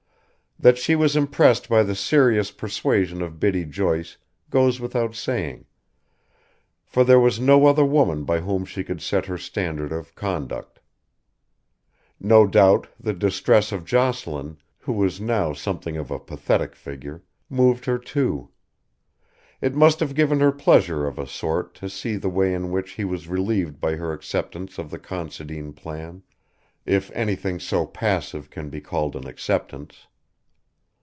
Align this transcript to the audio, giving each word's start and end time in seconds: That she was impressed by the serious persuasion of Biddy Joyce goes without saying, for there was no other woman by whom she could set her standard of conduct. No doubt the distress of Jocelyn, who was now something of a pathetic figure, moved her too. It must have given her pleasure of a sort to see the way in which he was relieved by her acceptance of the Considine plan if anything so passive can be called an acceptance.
That 0.63 0.77
she 0.77 0.95
was 0.95 1.15
impressed 1.15 1.67
by 1.69 1.81
the 1.81 1.95
serious 1.95 2.51
persuasion 2.51 3.23
of 3.23 3.39
Biddy 3.39 3.65
Joyce 3.65 4.17
goes 4.51 4.79
without 4.79 5.15
saying, 5.15 5.65
for 6.85 7.03
there 7.03 7.19
was 7.19 7.39
no 7.39 7.65
other 7.65 7.83
woman 7.83 8.25
by 8.25 8.41
whom 8.41 8.65
she 8.65 8.83
could 8.83 9.01
set 9.01 9.25
her 9.25 9.39
standard 9.39 9.91
of 9.91 10.13
conduct. 10.13 10.77
No 12.19 12.45
doubt 12.45 12.85
the 12.99 13.11
distress 13.11 13.71
of 13.71 13.85
Jocelyn, 13.85 14.57
who 14.77 14.93
was 14.93 15.19
now 15.19 15.51
something 15.51 15.97
of 15.97 16.11
a 16.11 16.19
pathetic 16.19 16.75
figure, 16.75 17.23
moved 17.49 17.85
her 17.85 17.97
too. 17.97 18.51
It 19.61 19.73
must 19.73 19.99
have 19.99 20.13
given 20.13 20.41
her 20.41 20.51
pleasure 20.51 21.07
of 21.07 21.17
a 21.17 21.25
sort 21.25 21.73
to 21.75 21.89
see 21.89 22.17
the 22.17 22.29
way 22.29 22.53
in 22.53 22.69
which 22.69 22.91
he 22.91 23.03
was 23.03 23.27
relieved 23.27 23.79
by 23.79 23.95
her 23.95 24.13
acceptance 24.13 24.77
of 24.77 24.91
the 24.91 24.99
Considine 24.99 25.73
plan 25.73 26.21
if 26.85 27.09
anything 27.15 27.59
so 27.59 27.83
passive 27.87 28.51
can 28.51 28.69
be 28.69 28.79
called 28.79 29.15
an 29.15 29.25
acceptance. 29.25 30.05